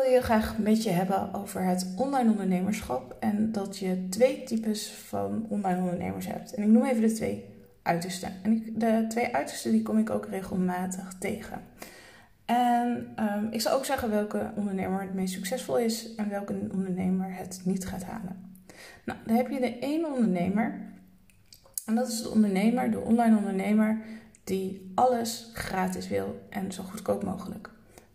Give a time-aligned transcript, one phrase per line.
[0.00, 4.90] wil je graag met je hebben over het online ondernemerschap en dat je twee types
[4.90, 6.54] van online ondernemers hebt.
[6.54, 7.44] En ik noem even de twee
[7.82, 8.32] uitersten.
[8.42, 11.62] En de twee uitersten die kom ik ook regelmatig tegen.
[12.44, 17.36] En um, ik zal ook zeggen welke ondernemer het meest succesvol is en welke ondernemer
[17.36, 18.60] het niet gaat halen.
[19.04, 20.80] Nou, dan heb je de ene ondernemer.
[21.86, 24.02] En dat is de ondernemer, de online ondernemer,
[24.44, 27.70] die alles gratis wil en zo goedkoop mogelijk.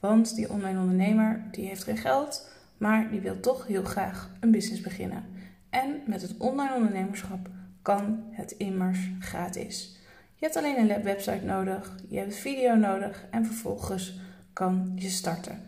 [0.07, 4.51] Want die online ondernemer die heeft geen geld, maar die wil toch heel graag een
[4.51, 5.23] business beginnen.
[5.69, 7.49] En met het online ondernemerschap
[7.81, 9.99] kan het immers gratis.
[10.35, 14.19] Je hebt alleen een website nodig, je hebt video nodig en vervolgens
[14.53, 15.61] kan je starten.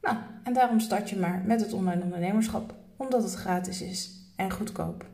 [0.00, 4.52] Nou, en daarom start je maar met het online ondernemerschap, omdat het gratis is en
[4.52, 5.06] goedkoop.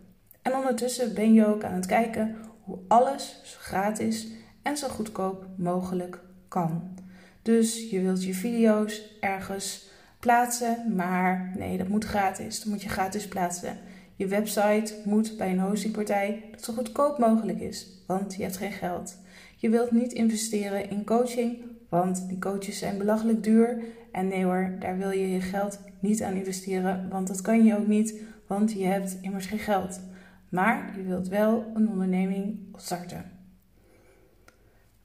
[0.43, 4.27] En ondertussen ben je ook aan het kijken hoe alles gratis
[4.62, 7.01] en zo goedkoop mogelijk kan.
[7.43, 12.59] Dus je wilt je video's ergens plaatsen, maar nee, dat moet gratis.
[12.59, 13.79] Dat moet je gratis plaatsen.
[14.17, 18.73] Je website moet bij een hostingpartij dat zo goedkoop mogelijk is, want je hebt geen
[18.73, 19.19] geld.
[19.57, 21.57] Je wilt niet investeren in coaching,
[21.89, 23.83] want die coaches zijn belachelijk duur.
[24.12, 27.79] En nee hoor, daar wil je je geld niet aan investeren, want dat kan je
[27.79, 30.01] ook niet, want je hebt immers geen geld.
[30.49, 33.25] Maar je wilt wel een onderneming starten.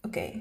[0.02, 0.32] Oké,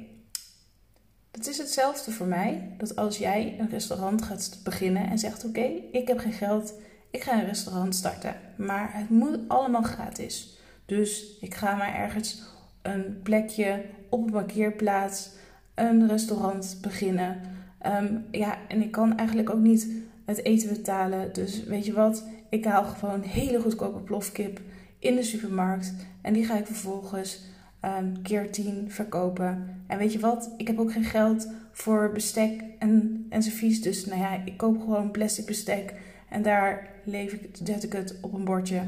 [1.36, 5.70] het is hetzelfde voor mij dat als jij een restaurant gaat beginnen en zegt: Oké,
[5.92, 6.74] ik heb geen geld,
[7.10, 10.58] ik ga een restaurant starten, maar het moet allemaal gratis.
[10.86, 12.42] Dus ik ga maar ergens
[12.82, 15.30] een plekje op een parkeerplaats,
[15.74, 17.40] een restaurant beginnen.
[17.78, 19.88] Ehm, ja, en ik kan eigenlijk ook niet
[20.24, 21.32] het eten betalen.
[21.32, 22.24] Dus weet je wat?
[22.48, 24.60] Ik haal gewoon hele goedkope plofkip
[24.98, 27.40] in de supermarkt en die ga ik vervolgens
[27.84, 29.82] um, keer 10 verkopen.
[29.86, 30.50] En weet je wat?
[30.56, 33.82] Ik heb ook geen geld voor bestek en, en servies.
[33.82, 35.94] Dus nou ja, ik koop gewoon plastic bestek.
[36.28, 38.82] En daar leef ik, zet ik het op een bordje.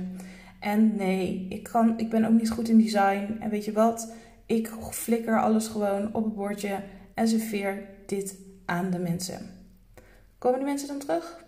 [0.60, 3.36] En nee, ik, kan, ik ben ook niet goed in design.
[3.40, 4.12] En weet je wat?
[4.46, 6.82] Ik flikker alles gewoon op een bordje
[7.14, 9.50] en serveer dit aan de mensen.
[10.38, 11.46] Komen de mensen dan terug?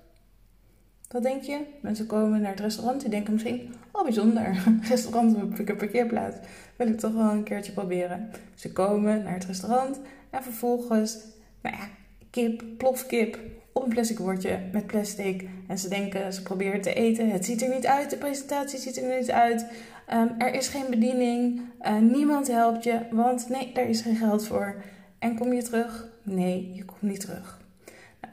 [1.10, 1.60] Wat denk je?
[1.81, 6.37] Mensen komen naar het restaurant, die denken misschien, oh bijzonder, restaurant op een parkeerplaats.
[6.76, 8.31] Wil ik toch wel een keertje proberen.
[8.54, 10.00] Ze komen naar het restaurant
[10.31, 11.19] en vervolgens,
[11.60, 11.88] nou ja,
[12.31, 13.38] kip, plofkip
[13.72, 15.48] op een plastic bordje met plastic.
[15.66, 17.31] En ze denken, ze proberen te eten.
[17.31, 19.66] Het ziet er niet uit, de presentatie ziet er niet uit.
[20.06, 24.47] Ehm, er is geen bediening, uh, niemand helpt je, want nee, daar is geen geld
[24.47, 24.82] voor.
[25.19, 26.09] En kom je terug?
[26.22, 27.60] Nee, je komt niet terug.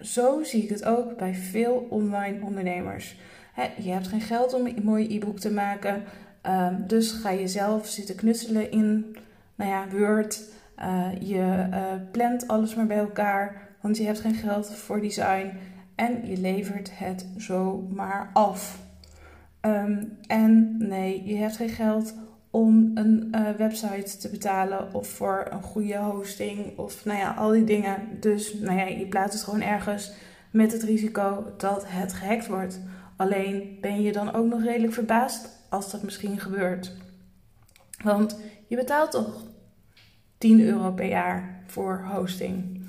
[0.02, 3.18] Zo zie ik het ook bij veel online ondernemers.
[3.82, 6.04] je hebt geen geld om een mooi e-book te maken.
[6.42, 9.16] Ehm, dus ga je zelf zitten knutselen in
[9.56, 10.42] nou ja, Word.
[10.80, 11.80] Uh, je uh,
[12.12, 15.52] plant alles maar bij elkaar, want je hebt geen geld voor design.
[15.96, 18.80] En je levert het zomaar af.
[19.62, 22.14] Ehm, en nee, je hebt geen geld
[22.58, 27.52] om een uh, website te betalen of voor een goede hosting of nou ja, al
[27.52, 28.20] die dingen.
[28.20, 30.12] Dus nou ja, je plaatst het gewoon ergens
[30.52, 32.80] met het risico dat het gehackt wordt.
[33.16, 36.96] Alleen ben je dan ook nog redelijk verbaasd als dat misschien gebeurt.
[38.04, 39.44] Want je betaalt toch
[40.38, 42.86] 10 euro per jaar voor hosting.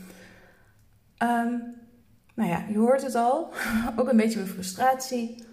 [1.22, 1.74] Um,
[2.34, 3.52] nou ja, je hoort het al.
[3.98, 5.44] ook een beetje mijn frustratie.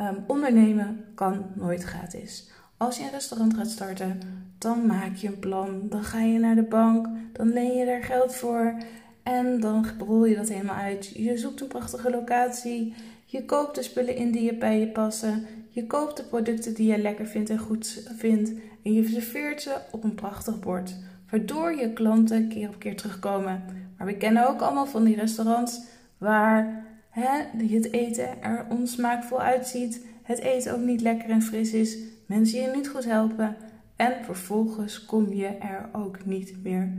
[0.00, 2.50] Um, ondernemen kan nooit gratis.
[2.80, 4.20] Als je een restaurant gaat starten,
[4.58, 5.88] dan maak je een plan.
[5.88, 8.74] Dan ga je naar de bank, dan leen je daar geld voor.
[9.22, 11.08] En dan rol je dat helemaal uit.
[11.14, 12.94] Je zoekt een prachtige locatie.
[13.24, 15.46] Je koopt de spullen in die je bij je passen.
[15.68, 18.52] Je koopt de producten die je lekker vindt en goed vindt.
[18.82, 20.94] En je serveert ze op een prachtig bord.
[21.30, 23.62] Waardoor je klanten keer op keer terugkomen.
[23.96, 25.80] Maar we kennen ook allemaal van die restaurants
[26.18, 30.04] waar hè, het eten er onsmaakvol uitziet.
[30.22, 31.96] Het eten ook niet lekker en fris is
[32.30, 33.56] mensen je niet goed helpen
[33.96, 36.92] en vervolgens kom je er ook niet meer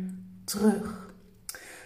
[0.44, 1.14] terug.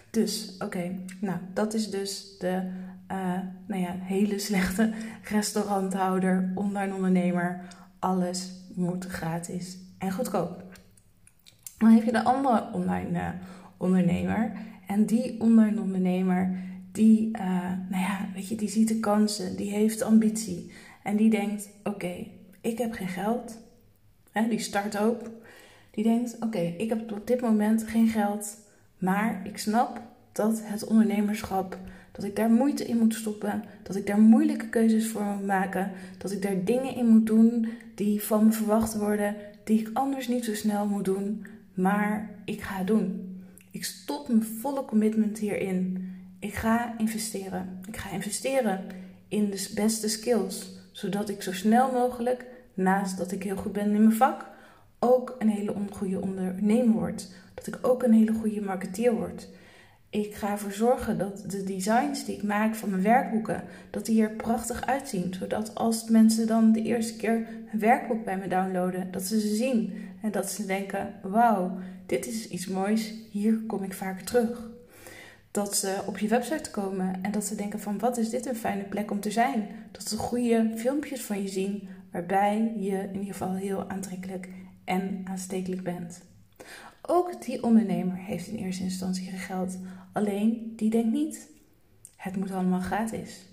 [0.10, 2.72] Dus oké, nou dat is dus de
[3.12, 4.94] uh, nou ja, hele slechte
[5.24, 7.62] restauranthouder, online ondernemer.
[8.00, 10.64] Alles moet gratis en goedkoop.
[11.78, 13.30] Dan heb je de andere online uh,
[13.78, 14.52] ondernemer.
[14.88, 16.58] En die online ondernemer,
[16.92, 17.42] die, uh,
[17.90, 20.72] nou ja, weet je, die ziet de kansen, die heeft ambitie.
[21.04, 22.28] En die denkt: oké,
[22.66, 23.58] ik heb geen geld.
[24.32, 25.22] Hè, die start ook.
[25.92, 28.58] Die denkt, oké, ik heb op dit moment geen geld.
[28.98, 30.02] Maar ik snap
[30.32, 31.78] dat het ondernemerschap,
[32.12, 33.64] dat ik daar moeite in moet stoppen.
[33.84, 35.92] Dat ik daar moeilijke keuzes voor moet maken.
[36.18, 39.36] Dat ik daar dingen in moet doen die van me verwacht worden.
[39.64, 41.46] Die ik anders niet zo snel moet doen.
[41.74, 43.34] Maar ik ga doen.
[43.72, 46.10] Ik stop mijn volle commitment hierin.
[46.40, 47.80] Ik ga investeren.
[47.88, 48.80] Ik ga investeren
[49.28, 53.94] in de beste skills, zodat ik zo snel mogelijk, naast dat ik heel goed ben
[53.94, 54.46] in mijn vak,
[55.00, 57.28] ook een hele goede ondernemer word.
[57.54, 59.48] Dat ik ook een hele goede marketeer word.
[60.10, 64.22] Ik ga ervoor zorgen dat de designs die ik maak van mijn werkboeken, dat die
[64.22, 65.34] er prachtig uitzien.
[65.34, 69.56] Zodat als mensen dan de eerste keer een werkboek bij me downloaden, dat ze ze
[69.56, 69.94] zien.
[70.22, 74.70] En dat ze denken, wauw, dit is iets moois, hier kom ik vaker terug.
[75.52, 78.56] Dat ze op je website komen en dat ze denken van, wat is dit een
[78.56, 79.68] fijne plek om te zijn.
[79.92, 84.50] Dat ze goede filmpjes van je zien, waarbij je in ieder geval heel aantrekkelijk
[84.84, 86.22] en aanstekelijk bent.
[87.02, 89.78] Ook die ondernemer heeft in eerste instantie geld.
[90.14, 91.50] Alleen die denkt niet,
[92.16, 93.46] het moet allemaal gratis.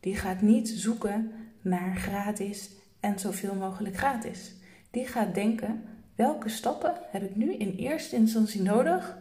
[0.00, 2.70] Die gaat niet zoeken naar gratis
[3.00, 4.54] en zoveel mogelijk gratis.
[4.90, 5.82] Die gaat denken,
[6.14, 9.18] welke stappen heb ik nu in eerste instantie nodig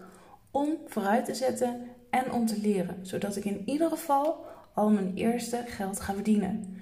[0.52, 5.16] om vooruit te zetten en om te leren, zodat ik in ieder geval al mijn
[5.16, 6.78] eerste geld ga verdienen.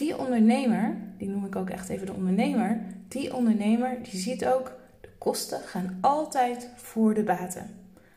[0.00, 4.72] Die ondernemer, die noem ik ook echt even de ondernemer, die ondernemer die ziet ook
[5.18, 7.70] Kosten gaan altijd voor de baten.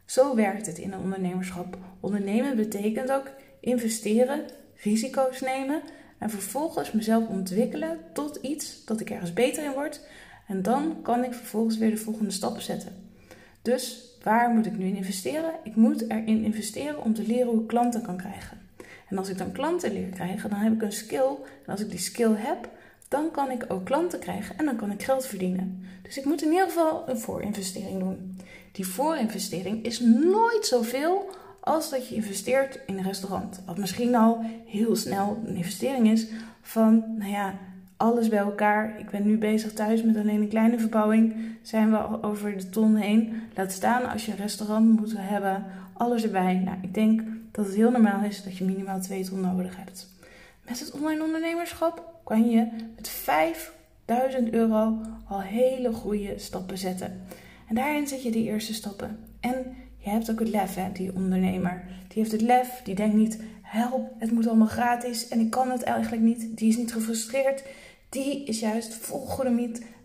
[0.06, 1.78] Zo werkt het in een ondernemerschap.
[2.00, 4.46] Ondernemen betekent ook investeren,
[4.76, 5.82] risico's nemen
[6.20, 10.02] en vervolgens mezelf ontwikkelen tot iets dat ik ergens beter in word.
[10.48, 12.92] En dan kan ik vervolgens weer de volgende stappen zetten.
[13.62, 15.54] Dus waar moet ik nu in investeren?
[15.64, 18.63] Ik moet erin investeren om te leren hoe ik klanten kan krijgen.
[19.14, 21.30] En als ik dan klanten leer krijgen, dan heb ik een skill.
[21.66, 22.70] En als ik die skill heb,
[23.08, 25.86] dan kan ik ook klanten krijgen en dan kan ik geld verdienen.
[26.02, 28.38] Dus ik moet in ieder geval een voorinvestering doen.
[28.72, 31.30] Die voorinvestering is nooit zoveel
[31.60, 33.62] als dat je investeert in een restaurant.
[33.66, 36.28] Wat misschien al heel snel een investering is
[36.62, 37.60] van, nou ja,
[38.04, 39.00] alles bij elkaar.
[39.00, 41.36] Ik ben nu bezig thuis met alleen een kleine verbouwing.
[41.62, 43.42] Zijn we al over de ton heen.
[43.56, 45.66] Laat staan als je een restaurant moet hebben.
[45.94, 46.62] Alles erbij.
[46.66, 47.22] Nou, ik denk
[47.52, 50.08] dat het heel normaal is dat je minimaal 2 ton nodig hebt.
[50.68, 57.22] Met het online ondernemerschap kan je met 5000 euro al hele goede stappen zetten.
[57.68, 59.18] En daarin zet je de eerste stappen.
[59.40, 61.84] En je hebt ook het lef, hè, die ondernemer.
[62.08, 65.72] Die heeft het lef, die denkt niet, help, het moet allemaal gratis en ik kan
[65.72, 66.58] het eigenlijk niet.
[66.58, 67.64] Die is niet gefrustreerd.
[68.14, 69.28] Die is juist vol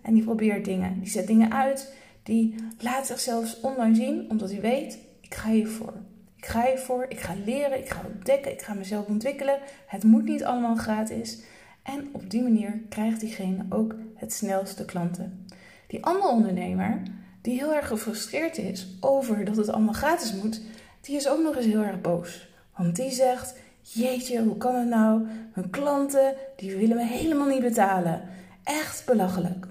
[0.02, 1.00] en die probeert dingen.
[1.00, 1.93] Die zet dingen uit.
[2.22, 5.93] Die laat zichzelf online zien, omdat hij weet, ik ga hiervoor.
[6.37, 9.58] Ik ga hiervoor, ik ga leren, ik ga ontdekken, ik ga mezelf ontwikkelen.
[9.87, 11.43] Het moet niet allemaal gratis.
[11.82, 15.46] En op die manier krijgt diegene ook het snelste klanten.
[15.87, 17.02] Die andere ondernemer,
[17.43, 20.60] die heel erg gefrustreerd is over dat het allemaal gratis moet,
[21.00, 22.49] die is ook nog eens heel erg boos.
[22.76, 23.55] Want die zegt:
[23.93, 25.26] Jeetje, hoe kan het nou?
[25.55, 28.23] Mijn klanten, die willen me helemaal niet betalen.
[28.64, 29.67] Echt belachelijk.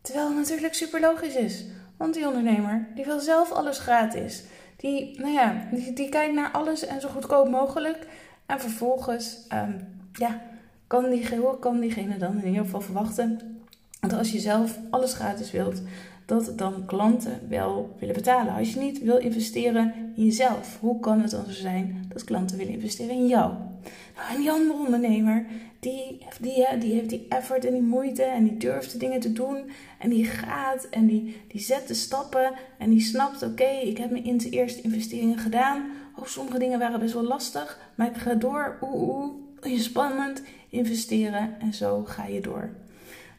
[0.00, 1.64] Terwijl het natuurlijk super logisch is.
[1.96, 4.44] Want die ondernemer, die wil zelf alles gratis.
[4.76, 8.06] Die, nou ja, die, die kijkt naar alles en zo goedkoop mogelijk.
[8.46, 10.40] En vervolgens, um, ja,
[10.86, 13.51] kan, die, kan diegene dan in ieder geval verwachten
[14.08, 15.82] dat als je zelf alles gratis wilt,
[16.26, 18.54] dat dan klanten wel willen betalen.
[18.54, 22.56] Als je niet wil investeren in jezelf, hoe kan het dan zo zijn dat klanten
[22.56, 23.52] willen investeren in jou?
[24.16, 25.46] Nou, en die andere ondernemer,
[25.80, 29.32] die, die, die heeft die effort en die moeite en die durft de dingen te
[29.32, 33.98] doen en die gaat en die, die zet de stappen en die snapt, oké, ik
[33.98, 35.90] heb mijn eerste investeringen gedaan.
[36.16, 38.78] Oh, sommige dingen waren best wel lastig, maar ik ga door.
[38.80, 39.32] Oeh,
[39.64, 42.70] oeh, spannend investeren en zo ga je door.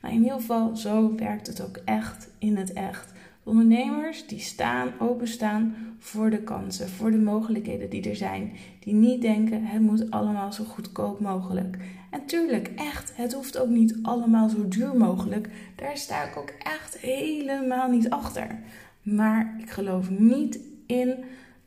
[0.04, 3.12] Nou, in ieder geval, zo werkt het ook echt in het echt.
[3.44, 8.52] ondernemers die staan, openstaan voor de kansen, voor de mogelijkheden die er zijn.
[8.80, 11.78] Die niet denken, het moet allemaal zo goedkoop mogelijk.
[12.10, 15.50] En tuurlijk, echt, het hoeft ook niet allemaal zo duur mogelijk.
[15.76, 18.60] Daar sta ik ook echt helemaal niet achter.
[19.02, 21.16] Maar ik geloof niet in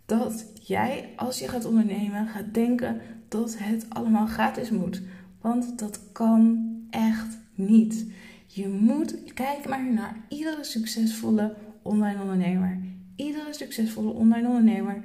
[0.07, 5.03] dat jij, als je gaat ondernemen, gaat denken dat het allemaal gratis moet.
[5.41, 8.07] Want dat kan echt niet.
[8.57, 12.79] Je moet kijken maar naar iedere succesvolle online ondernemer.
[13.17, 15.03] Iedere succesvolle online ondernemer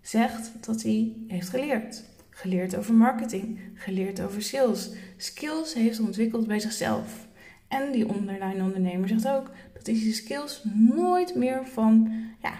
[0.00, 2.04] zegt dat hij heeft geleerd.
[2.30, 4.90] Geleerd over marketing, geleerd over sales.
[5.16, 7.26] Skills heeft ontwikkeld bij zichzelf.
[7.68, 12.52] En die online ondernemer zegt ook dat deze skills nooit meer van ja,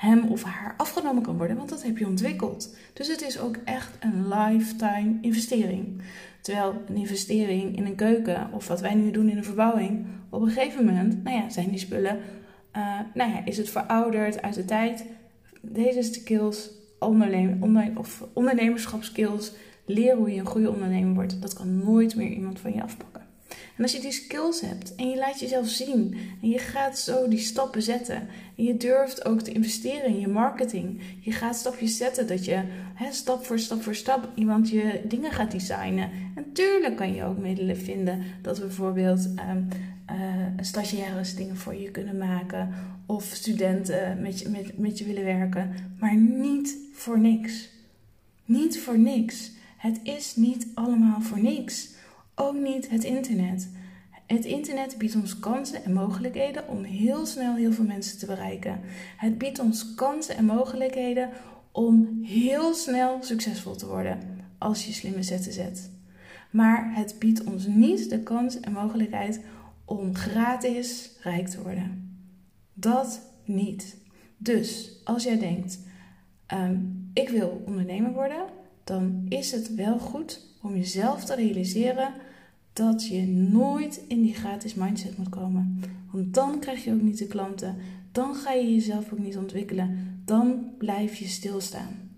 [0.00, 2.76] hem of haar afgenomen kan worden, want dat heb je ontwikkeld.
[2.92, 6.02] Dus het is ook echt een lifetime investering.
[6.40, 10.42] Terwijl een investering in een keuken of wat wij nu doen in een verbouwing, op
[10.42, 12.18] een gegeven moment, nou ja, zijn die spullen,
[12.76, 15.04] uh, nou ja, is het verouderd uit de tijd.
[15.60, 19.52] Deze skills, ondernemer, of ondernemerschapskills,
[19.84, 23.09] leren hoe je een goede ondernemer wordt, dat kan nooit meer iemand van je afpakken.
[23.80, 27.28] En als je die skills hebt en je laat jezelf zien en je gaat zo
[27.28, 31.96] die stappen zetten en je durft ook te investeren in je marketing, je gaat stapjes
[31.96, 32.62] zetten dat je
[33.10, 36.10] stap voor stap voor stap iemand je dingen gaat designen.
[36.34, 39.68] En tuurlijk kan je ook middelen vinden dat we bijvoorbeeld um,
[40.60, 42.74] stagiaires dingen voor je kunnen maken
[43.06, 47.68] of studenten met je, met, met je willen werken, maar niet voor niks.
[48.44, 49.50] Niet voor niks.
[49.76, 51.98] Het is niet allemaal voor niks.
[52.40, 53.68] Ook niet het internet.
[54.26, 58.80] Het internet biedt ons kansen en mogelijkheden om heel snel heel veel mensen te bereiken.
[59.16, 61.30] Het biedt ons kansen en mogelijkheden
[61.72, 64.18] om heel snel succesvol te worden
[64.58, 65.90] als je slimme zetten zet.
[66.50, 69.40] Maar het biedt ons niet de kans en mogelijkheid
[69.84, 72.18] om gratis rijk te worden.
[72.74, 73.96] Dat niet.
[74.36, 75.78] Dus als jij denkt,
[76.46, 76.76] ehm,
[77.12, 78.44] ik wil ondernemer worden,
[78.84, 82.12] dan is het wel goed om jezelf te realiseren
[82.80, 85.80] dat je nooit in die gratis mindset moet komen.
[86.10, 87.76] Want dan krijg je ook niet de klanten,
[88.12, 92.10] dan ga je jezelf ook niet ontwikkelen, dan blijf je stilstaan.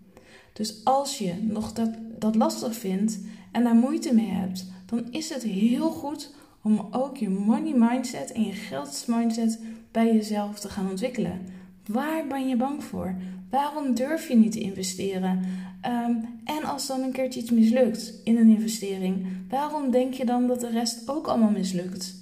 [0.52, 3.18] Dus als je nog dat, dat lastig vindt
[3.52, 8.32] en daar moeite mee hebt, dan is het heel goed om ook je money mindset
[8.32, 11.40] en je geldsmindset bij jezelf te gaan ontwikkelen.
[11.86, 13.14] Waar ben je bang voor?
[13.52, 15.40] Waarom durf je niet te investeren?
[15.80, 16.12] Ehm,
[16.44, 20.60] en als dan een keertje iets mislukt in een investering, waarom denk je dan dat
[20.60, 22.14] de rest ook allemaal mislukt?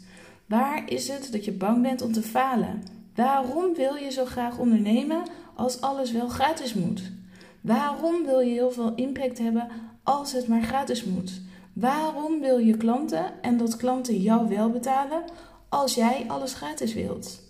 [0.46, 2.82] Waar is het dat je bang bent om te falen?
[3.14, 5.22] Waarom wil je zo graag ondernemen
[5.54, 7.12] als alles wel gratis moet?
[7.60, 9.68] Waarom wil je heel veel impact hebben
[10.02, 11.40] als het maar gratis moet?
[11.72, 15.22] Waarom wil je klanten en dat klanten jou wel betalen
[15.68, 17.49] als jij alles gratis wilt?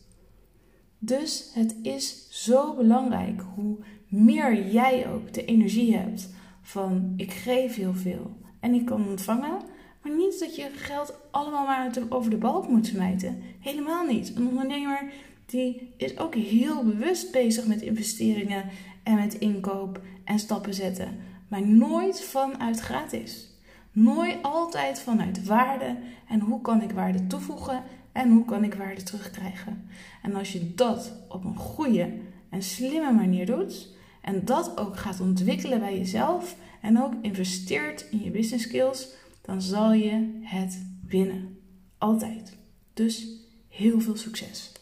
[1.02, 3.76] Dus het is zo belangrijk hoe
[4.08, 6.28] meer jij ook de energie hebt
[6.62, 9.60] van ik geef heel veel en ik kan ontvangen,
[10.02, 13.42] maar niet dat je geld allemaal maar over de balk moet smijten.
[13.60, 14.36] Helemaal niet.
[14.36, 15.12] Een ondernemer
[15.46, 18.64] die is ook heel bewust bezig met investeringen
[19.02, 21.16] en met inkoop en stappen zetten,
[21.48, 23.48] maar nooit vanuit gratis.
[23.92, 25.96] Nooit altijd vanuit waarde
[26.28, 29.88] en hoe kan ik waarde toevoegen en hoe kan ik waarde terugkrijgen.
[30.22, 32.12] En als je dat op een goede
[32.50, 33.88] en slimme manier doet
[34.22, 39.08] en dat ook gaat ontwikkelen bij jezelf en ook investeert in je business skills,
[39.42, 41.58] dan zal je het winnen.
[41.98, 42.56] Altijd.
[42.94, 43.26] Dus
[43.68, 44.72] heel veel succes.